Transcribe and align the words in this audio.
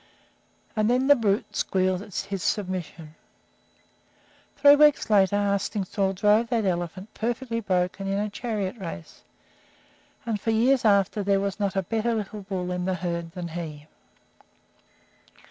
And 0.75 0.89
then 0.89 1.05
the 1.05 1.15
brute 1.15 1.55
squealed 1.55 2.01
his 2.11 2.41
submission. 2.41 3.13
Three 4.57 4.75
weeks 4.75 5.11
later 5.11 5.35
Arstingstall 5.35 6.13
drove 6.13 6.49
that 6.49 6.65
elephant, 6.65 7.13
perfectly 7.13 7.59
broken, 7.59 8.07
in 8.07 8.17
a 8.17 8.27
chariot 8.27 8.77
race, 8.79 9.21
and 10.25 10.41
for 10.41 10.49
years 10.49 10.85
after 10.85 11.21
there 11.21 11.39
was 11.39 11.59
not 11.59 11.75
a 11.75 11.83
better 11.83 12.15
little 12.15 12.41
bull 12.41 12.71
in 12.71 12.85
the 12.85 12.95
herd 12.95 13.33
than 13.33 13.49
he. 13.49 13.85